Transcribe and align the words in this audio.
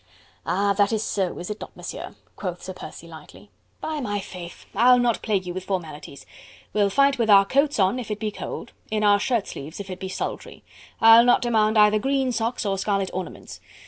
"Ah! 0.47 0.73
that 0.73 0.91
is 0.91 1.03
so, 1.03 1.37
is 1.37 1.51
it 1.51 1.61
not, 1.61 1.77
Monsieur?" 1.77 2.15
quoth 2.35 2.63
Sir 2.63 2.73
Percy 2.73 3.05
lightly. 3.07 3.51
"By 3.81 3.99
my 3.99 4.19
faith! 4.19 4.65
I'll 4.73 4.97
not 4.97 5.21
plague 5.21 5.45
you 5.45 5.53
with 5.53 5.65
formalities.... 5.65 6.25
We'll 6.73 6.89
fight 6.89 7.19
with 7.19 7.29
our 7.29 7.45
coats 7.45 7.77
on 7.77 7.99
if 7.99 8.09
it 8.09 8.19
be 8.19 8.31
cold, 8.31 8.71
in 8.89 9.03
our 9.03 9.19
shirtsleeves 9.19 9.79
if 9.79 9.91
it 9.91 9.99
be 9.99 10.09
sultry.... 10.09 10.63
I'll 11.01 11.23
not 11.23 11.43
demand 11.43 11.77
either 11.77 11.99
green 11.99 12.31
socks 12.31 12.65
or 12.65 12.79
scarlet 12.79 13.11
ornaments. 13.13 13.59